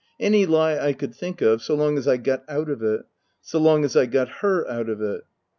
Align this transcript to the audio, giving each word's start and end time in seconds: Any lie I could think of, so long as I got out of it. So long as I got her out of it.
Any 0.19 0.47
lie 0.47 0.79
I 0.79 0.93
could 0.93 1.13
think 1.13 1.43
of, 1.43 1.61
so 1.61 1.75
long 1.75 1.95
as 1.95 2.07
I 2.07 2.17
got 2.17 2.43
out 2.49 2.71
of 2.71 2.81
it. 2.81 3.01
So 3.43 3.59
long 3.59 3.85
as 3.85 3.95
I 3.95 4.07
got 4.07 4.29
her 4.41 4.67
out 4.67 4.89
of 4.89 4.99
it. 4.99 5.23